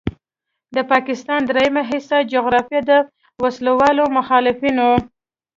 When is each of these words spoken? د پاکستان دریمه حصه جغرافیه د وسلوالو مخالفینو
د 0.75 0.77
پاکستان 0.91 1.39
دریمه 1.49 1.83
حصه 1.91 2.17
جغرافیه 2.33 2.81
د 2.89 2.91
وسلوالو 3.43 4.03
مخالفینو 4.17 4.89